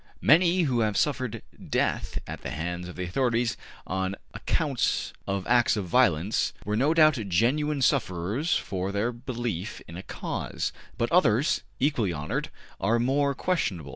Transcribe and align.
Many 0.23 0.63
who 0.63 0.79
have 0.79 0.97
suffered 0.97 1.43
death 1.69 2.17
at 2.25 2.41
the 2.41 2.49
hands 2.49 2.87
of 2.87 2.95
the 2.95 3.03
authorities 3.03 3.55
on 3.85 4.15
account 4.33 5.13
of 5.27 5.45
acts 5.45 5.77
of 5.77 5.85
violence 5.85 6.53
were 6.65 6.75
no 6.75 6.95
doubt 6.95 7.19
genuine 7.29 7.83
sufferers 7.83 8.55
for 8.57 8.91
their 8.91 9.11
belief 9.11 9.79
in 9.87 9.97
a 9.97 10.01
cause, 10.01 10.73
but 10.97 11.11
others, 11.11 11.61
equally 11.79 12.11
honored, 12.11 12.49
are 12.79 12.97
more 12.97 13.35
questionable. 13.35 13.89